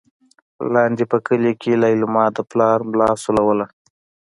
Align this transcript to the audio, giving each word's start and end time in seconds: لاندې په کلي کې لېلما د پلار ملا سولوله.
لاندې 0.73 1.03
په 1.11 1.17
کلي 1.27 1.53
کې 1.61 1.71
لېلما 1.83 2.25
د 2.35 2.39
پلار 2.51 2.79
ملا 2.89 3.09
سولوله. 3.23 3.65